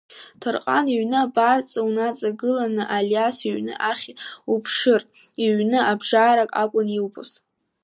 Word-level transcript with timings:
Ҭорҟан 0.39 0.85
иҩны 0.93 1.17
абарҵа 1.25 1.79
уныҵагыланы 1.87 2.83
Алиас 2.97 3.37
иҩны 3.47 3.73
ахь 3.91 4.07
уԥшыр, 4.51 5.01
иҩны 5.43 5.79
абжарак 5.91 6.49
акәын 6.61 6.87
иубоз… 6.97 7.29